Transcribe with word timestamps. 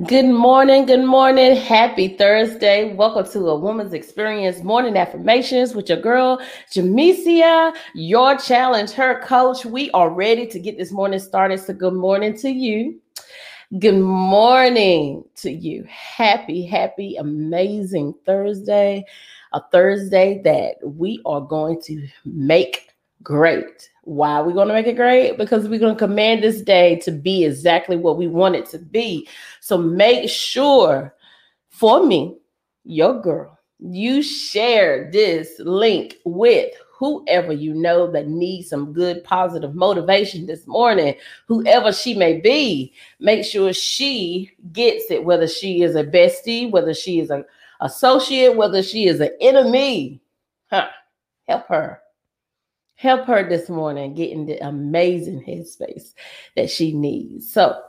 Good 0.00 0.24
morning, 0.24 0.86
good 0.86 1.04
morning. 1.04 1.54
Happy 1.54 2.16
Thursday. 2.16 2.94
Welcome 2.94 3.30
to 3.32 3.50
a 3.50 3.58
Woman's 3.58 3.92
Experience 3.92 4.62
Morning 4.62 4.96
Affirmations 4.96 5.74
with 5.74 5.90
your 5.90 6.00
girl, 6.00 6.40
Jamesia, 6.70 7.74
your 7.94 8.38
challenge, 8.38 8.92
her 8.92 9.20
coach. 9.20 9.66
We 9.66 9.90
are 9.90 10.08
ready 10.08 10.46
to 10.46 10.58
get 10.58 10.78
this 10.78 10.92
morning 10.92 11.18
started. 11.18 11.60
So, 11.60 11.74
good 11.74 11.92
morning 11.92 12.34
to 12.38 12.48
you. 12.48 13.02
Good 13.78 13.98
morning 13.98 15.24
to 15.36 15.52
you. 15.52 15.84
Happy, 15.90 16.64
happy, 16.64 17.16
amazing 17.16 18.14
Thursday. 18.24 19.04
A 19.52 19.60
Thursday 19.70 20.40
that 20.42 20.76
we 20.82 21.20
are 21.26 21.42
going 21.42 21.82
to 21.82 22.08
make 22.24 22.91
great. 23.22 23.90
Why 24.04 24.32
are 24.32 24.44
we 24.44 24.52
going 24.52 24.68
to 24.68 24.74
make 24.74 24.86
it 24.86 24.96
great? 24.96 25.38
Because 25.38 25.68
we're 25.68 25.78
going 25.78 25.94
to 25.94 25.98
command 25.98 26.42
this 26.42 26.60
day 26.60 26.96
to 27.00 27.10
be 27.10 27.44
exactly 27.44 27.96
what 27.96 28.16
we 28.16 28.26
want 28.26 28.56
it 28.56 28.66
to 28.70 28.78
be. 28.78 29.28
So 29.60 29.78
make 29.78 30.28
sure 30.28 31.14
for 31.68 32.04
me, 32.04 32.36
your 32.84 33.20
girl, 33.20 33.58
you 33.78 34.22
share 34.22 35.10
this 35.10 35.58
link 35.60 36.16
with 36.24 36.72
whoever 36.98 37.52
you 37.52 37.74
know 37.74 38.10
that 38.10 38.28
needs 38.28 38.68
some 38.68 38.92
good 38.92 39.24
positive 39.24 39.74
motivation 39.74 40.46
this 40.46 40.66
morning, 40.66 41.14
whoever 41.46 41.92
she 41.92 42.14
may 42.14 42.40
be, 42.40 42.92
make 43.18 43.44
sure 43.44 43.72
she 43.72 44.50
gets 44.72 45.10
it, 45.10 45.24
whether 45.24 45.48
she 45.48 45.82
is 45.82 45.96
a 45.96 46.04
bestie, 46.04 46.70
whether 46.70 46.94
she 46.94 47.18
is 47.18 47.30
an 47.30 47.44
associate, 47.80 48.56
whether 48.56 48.82
she 48.82 49.08
is 49.08 49.20
an 49.20 49.30
enemy. 49.40 50.20
Huh. 50.70 50.88
Help 51.48 51.66
her 51.66 52.02
help 53.02 53.26
her 53.26 53.48
this 53.48 53.68
morning 53.68 54.14
get 54.14 54.30
in 54.30 54.46
the 54.46 54.56
amazing 54.64 55.42
headspace 55.42 56.14
that 56.54 56.70
she 56.70 56.92
needs. 56.92 57.52
So 57.52 57.82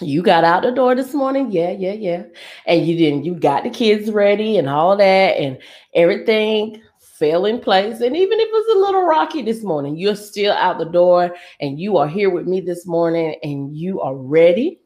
you 0.00 0.22
got 0.22 0.44
out 0.44 0.62
the 0.62 0.70
door 0.70 0.94
this 0.94 1.14
morning, 1.14 1.50
yeah, 1.50 1.70
yeah, 1.70 1.94
yeah. 1.94 2.24
And 2.66 2.86
you 2.86 2.94
didn't, 2.98 3.24
you 3.24 3.34
got 3.34 3.64
the 3.64 3.70
kids 3.70 4.10
ready 4.10 4.58
and 4.58 4.68
all 4.68 4.98
that, 4.98 5.38
and 5.38 5.58
everything 5.94 6.82
fell 7.00 7.46
in 7.46 7.58
place. 7.58 8.00
And 8.02 8.14
even 8.14 8.38
if 8.38 8.48
it 8.48 8.52
was 8.52 8.76
a 8.76 8.80
little 8.80 9.06
rocky 9.06 9.40
this 9.40 9.62
morning, 9.62 9.96
you're 9.96 10.14
still 10.14 10.52
out 10.52 10.78
the 10.78 10.84
door 10.84 11.34
and 11.60 11.80
you 11.80 11.96
are 11.96 12.06
here 12.06 12.28
with 12.28 12.46
me 12.46 12.60
this 12.60 12.86
morning 12.86 13.34
and 13.42 13.74
you 13.74 14.02
are 14.02 14.14
ready. 14.14 14.82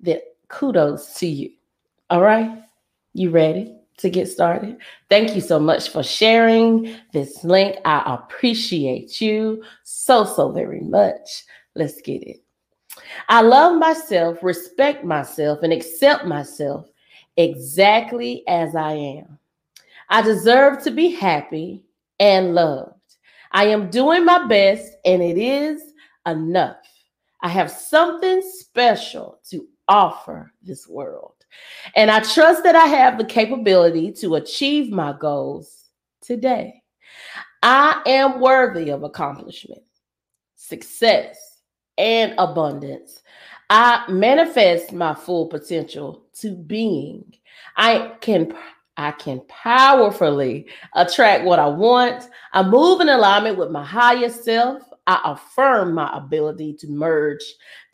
Then 0.00 0.18
kudos 0.48 1.14
to 1.20 1.28
you. 1.28 1.52
All 2.10 2.20
right. 2.20 2.62
You 3.14 3.30
ready? 3.30 3.76
To 3.98 4.10
get 4.10 4.28
started. 4.28 4.78
Thank 5.08 5.34
you 5.34 5.40
so 5.40 5.58
much 5.58 5.90
for 5.90 6.02
sharing 6.02 6.96
this 7.12 7.44
link. 7.44 7.76
I 7.84 8.14
appreciate 8.14 9.20
you 9.20 9.62
so, 9.84 10.24
so 10.24 10.50
very 10.50 10.80
much. 10.80 11.44
Let's 11.74 12.00
get 12.00 12.22
it. 12.22 12.42
I 13.28 13.40
love 13.42 13.78
myself, 13.78 14.42
respect 14.42 15.04
myself, 15.04 15.60
and 15.62 15.72
accept 15.72 16.26
myself 16.26 16.90
exactly 17.36 18.44
as 18.46 18.76
I 18.76 18.92
am. 18.92 19.38
I 20.08 20.22
deserve 20.22 20.82
to 20.84 20.90
be 20.90 21.10
happy 21.10 21.84
and 22.18 22.54
loved. 22.54 23.16
I 23.52 23.66
am 23.66 23.90
doing 23.90 24.24
my 24.24 24.46
best, 24.46 24.92
and 25.04 25.22
it 25.22 25.38
is 25.38 25.82
enough. 26.26 26.76
I 27.42 27.48
have 27.48 27.70
something 27.70 28.42
special 28.42 29.40
to 29.50 29.66
offer 29.88 30.52
this 30.62 30.86
world. 30.86 31.34
And 31.96 32.10
I 32.10 32.20
trust 32.20 32.62
that 32.64 32.76
I 32.76 32.86
have 32.86 33.18
the 33.18 33.24
capability 33.24 34.12
to 34.12 34.36
achieve 34.36 34.92
my 34.92 35.14
goals 35.18 35.88
today. 36.20 36.82
I 37.62 38.02
am 38.06 38.40
worthy 38.40 38.90
of 38.90 39.02
accomplishment, 39.02 39.82
success, 40.54 41.38
and 41.98 42.34
abundance. 42.38 43.22
I 43.70 44.04
manifest 44.10 44.92
my 44.92 45.14
full 45.14 45.46
potential 45.46 46.24
to 46.40 46.54
being. 46.54 47.24
I 47.76 48.12
can 48.20 48.54
I 48.96 49.12
can 49.12 49.40
powerfully 49.48 50.66
attract 50.94 51.44
what 51.44 51.58
I 51.58 51.68
want. 51.68 52.28
I 52.52 52.62
move 52.62 53.00
in 53.00 53.08
alignment 53.08 53.56
with 53.56 53.70
my 53.70 53.84
highest 53.84 54.44
self. 54.44 54.82
I 55.06 55.20
affirm 55.24 55.94
my 55.94 56.16
ability 56.16 56.74
to 56.74 56.88
merge 56.88 57.42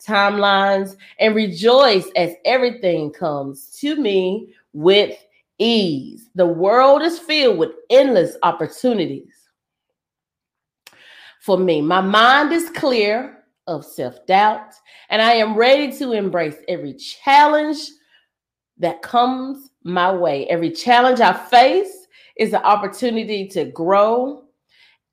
timelines 0.05 0.95
and 1.19 1.35
rejoice 1.35 2.07
as 2.15 2.33
everything 2.45 3.11
comes 3.11 3.75
to 3.79 3.95
me 3.95 4.53
with 4.73 5.17
ease. 5.57 6.29
The 6.35 6.45
world 6.45 7.01
is 7.01 7.19
filled 7.19 7.57
with 7.57 7.71
endless 7.89 8.35
opportunities 8.43 9.33
for 11.41 11.57
me. 11.57 11.81
My 11.81 12.01
mind 12.01 12.53
is 12.53 12.69
clear 12.69 13.43
of 13.67 13.85
self 13.85 14.25
doubt, 14.25 14.73
and 15.09 15.21
I 15.21 15.33
am 15.33 15.55
ready 15.55 15.95
to 15.97 16.11
embrace 16.11 16.57
every 16.67 16.93
challenge 16.93 17.77
that 18.77 19.01
comes 19.01 19.69
my 19.83 20.11
way. 20.11 20.47
Every 20.47 20.71
challenge 20.71 21.19
I 21.19 21.33
face 21.33 22.07
is 22.37 22.53
an 22.53 22.63
opportunity 22.63 23.47
to 23.49 23.65
grow 23.65 24.45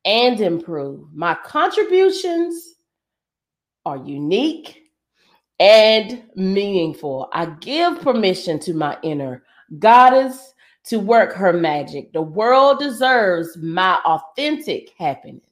and 0.07 0.41
improve. 0.41 1.13
My 1.13 1.35
contributions 1.45 2.77
are 3.85 3.99
unique 3.99 4.85
and 5.59 6.23
meaningful. 6.37 7.29
I 7.33 7.47
give 7.47 8.01
permission 8.01 8.59
to 8.61 8.73
my 8.73 8.97
inner 9.03 9.43
goddess 9.79 10.55
to 10.85 11.01
work 11.01 11.33
her 11.33 11.53
magic. 11.53 12.13
The 12.13 12.23
world 12.23 12.79
deserves 12.79 13.57
my 13.57 13.99
authentic 14.05 14.93
happiness. 14.97 15.43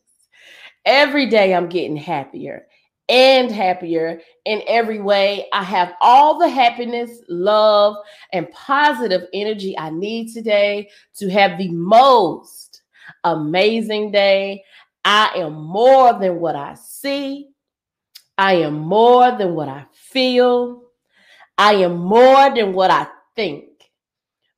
Every 0.84 1.28
day 1.28 1.54
I'm 1.54 1.69
getting 1.69 1.97
happier 1.97 2.66
and 3.09 3.50
happier 3.50 4.20
in 4.44 4.62
every 4.69 5.00
way. 5.00 5.47
I 5.53 5.64
have 5.64 5.94
all 6.00 6.38
the 6.38 6.48
happiness, 6.48 7.22
love, 7.28 7.97
and 8.32 8.50
positive 8.53 9.22
energy 9.32 9.76
I 9.76 9.91
need 9.91 10.32
today 10.32 10.88
to 11.16 11.28
have 11.31 11.59
the 11.59 11.70
most 11.70 12.63
amazing 13.25 14.10
day. 14.12 14.65
I 15.04 15.32
am 15.37 15.54
more 15.54 16.19
than 16.19 16.41
what 16.41 16.56
I 16.56 16.75
see. 16.75 17.48
I 18.38 18.54
am 18.54 18.75
more 18.75 19.37
than 19.37 19.54
what 19.54 19.69
I 19.69 19.87
feel. 19.92 20.82
I 21.56 21.75
am 21.75 21.97
more 21.97 22.54
than 22.54 22.72
what 22.72 22.91
I 22.91 23.06
think. 23.37 23.66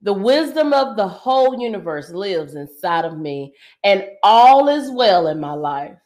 The 0.03 0.13
wisdom 0.13 0.73
of 0.73 0.97
the 0.97 1.09
whole 1.09 1.61
universe 1.61 2.11
lives 2.11 2.55
inside 2.55 3.05
of 3.05 3.19
me, 3.19 3.55
and 3.83 4.05
all 4.23 4.69
is 4.69 4.91
well 4.91 5.27
in 5.29 5.41
my 5.41 5.53
life 5.53 5.99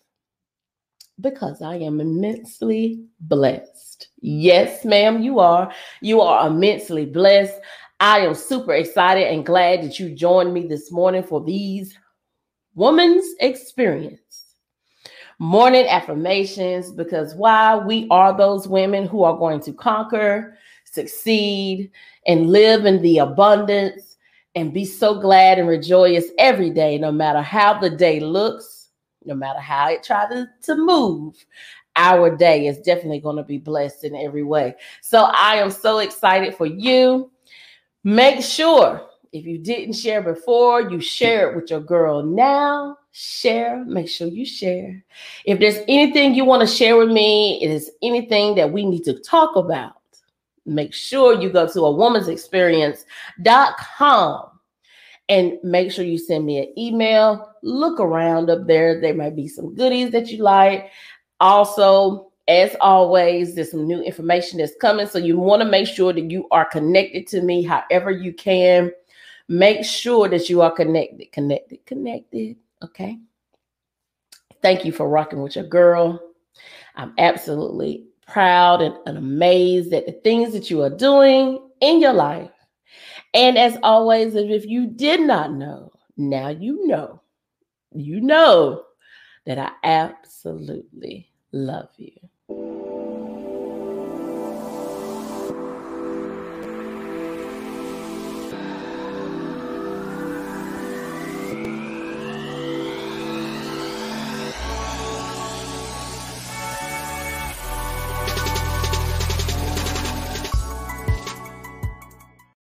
because 1.21 1.61
I 1.63 1.77
am 1.77 2.01
immensely 2.01 3.05
blessed. 3.21 4.09
Yes, 4.21 4.85
ma'am, 4.85 5.23
you 5.23 5.39
are. 5.39 5.73
You 6.01 6.21
are 6.21 6.49
immensely 6.49 7.05
blessed. 7.05 7.61
I 7.99 8.21
am 8.21 8.35
super 8.35 8.73
excited 8.73 9.27
and 9.27 9.45
glad 9.45 9.83
that 9.83 9.99
you 9.99 10.15
joined 10.15 10.55
me 10.55 10.67
this 10.67 10.91
morning 10.91 11.23
for 11.23 11.45
these 11.45 11.95
woman's 12.81 13.35
experience. 13.41 14.55
Morning 15.39 15.87
affirmations, 15.87 16.91
because 16.91 17.35
why 17.35 17.77
we 17.77 18.09
are 18.11 18.35
those 18.35 18.67
women 18.67 19.07
who 19.07 19.23
are 19.23 19.37
going 19.37 19.61
to 19.61 19.73
conquer, 19.75 20.57
succeed, 20.85 21.91
and 22.27 22.49
live 22.51 22.87
in 22.87 23.03
the 23.03 23.19
abundance 23.19 24.17
and 24.55 24.73
be 24.73 24.87
so 24.87 25.21
glad 25.21 25.59
and 25.59 25.69
rejoice 25.69 26.29
every 26.39 26.71
day, 26.71 26.97
no 26.97 27.13
matter 27.13 27.43
how 27.43 27.79
the 27.79 27.91
day 27.91 28.19
looks, 28.19 28.89
no 29.27 29.35
matter 29.35 29.61
how 29.61 29.91
it 29.91 30.03
tries 30.03 30.31
to, 30.31 30.49
to 30.63 30.75
move. 30.75 31.35
Our 31.97 32.35
day 32.35 32.67
is 32.67 32.79
definitely 32.79 33.21
going 33.21 33.37
to 33.37 33.43
be 33.43 33.59
blessed 33.59 34.05
in 34.05 34.17
every 34.17 34.43
way. 34.43 34.75
So 35.03 35.25
I 35.25 35.57
am 35.57 35.71
so 35.71 35.99
excited 35.99 36.55
for 36.55 36.65
you. 36.65 37.31
Make 38.05 38.43
sure 38.43 39.10
if 39.33 39.47
you 39.47 39.59
didn't 39.59 39.95
share 39.95 40.23
before, 40.23 40.91
you 40.91 41.01
share 41.01 41.51
it 41.51 41.57
with 41.57 41.71
your 41.71 41.81
girl 41.81 42.23
now. 42.23 42.99
Share, 43.13 43.85
make 43.85 44.09
sure 44.09 44.29
you 44.29 44.45
share. 44.45 45.03
If 45.45 45.61
there's 45.61 45.79
anything 45.89 46.35
you 46.35 46.45
want 46.45 46.63
to 46.63 46.67
share 46.67 46.97
with 46.97 47.11
me, 47.11 47.63
it 47.63 47.71
is 47.71 47.91
anything 48.03 48.57
that 48.57 48.73
we 48.73 48.85
need 48.85 49.05
to 49.05 49.21
talk 49.21 49.55
about, 49.57 49.95
make 50.67 50.93
sure 50.95 51.41
you 51.41 51.51
go 51.51 51.69
to 51.69 51.81
a 51.83 51.91
woman's 51.91 52.29
experience.com 52.29 54.47
and 55.29 55.53
make 55.63 55.93
sure 55.93 56.05
you 56.05 56.19
send 56.19 56.45
me 56.45 56.59
an 56.59 56.77
email. 56.77 57.53
Look 57.63 58.01
around 58.01 58.51
up 58.51 58.67
there. 58.67 59.01
There 59.01 59.15
might 59.15 59.37
be 59.37 59.47
some 59.47 59.77
goodies 59.77 60.11
that 60.11 60.29
you 60.29 60.43
like. 60.43 60.91
Also, 61.39 62.33
as 62.49 62.75
always, 62.81 63.55
there's 63.55 63.71
some 63.71 63.87
new 63.87 64.03
information 64.03 64.59
that's 64.59 64.75
coming. 64.81 65.07
So 65.07 65.19
you 65.19 65.39
want 65.39 65.63
to 65.63 65.69
make 65.69 65.87
sure 65.87 66.13
that 66.13 66.33
you 66.33 66.49
are 66.51 66.65
connected 66.65 67.29
to 67.29 67.43
me 67.43 67.63
however 67.63 68.11
you 68.11 68.33
can. 68.33 68.91
Make 69.51 69.85
sure 69.85 70.29
that 70.29 70.49
you 70.49 70.63
are 70.63 70.71
connected, 70.71 71.33
connected, 71.33 71.85
connected. 71.85 72.57
Okay. 72.85 73.19
Thank 74.63 74.85
you 74.85 74.93
for 74.93 75.09
rocking 75.09 75.43
with 75.43 75.57
your 75.57 75.65
girl. 75.65 76.21
I'm 76.95 77.15
absolutely 77.19 78.07
proud 78.29 78.81
and, 78.81 78.95
and 79.07 79.19
amazed 79.19 79.93
at 79.93 80.07
the 80.07 80.13
things 80.13 80.53
that 80.53 80.71
you 80.71 80.83
are 80.83 80.91
doing 80.91 81.69
in 81.81 82.01
your 82.01 82.13
life. 82.13 82.53
And 83.35 83.59
as 83.59 83.77
always, 83.83 84.37
if 84.37 84.67
you 84.67 84.87
did 84.87 85.21
not 85.21 85.53
know, 85.53 85.91
now 86.17 86.51
you 86.51 86.87
know, 86.87 87.21
you 87.93 88.21
know 88.21 88.85
that 89.47 89.59
I 89.59 89.73
absolutely 89.83 91.29
love 91.51 91.89
you. 91.97 92.13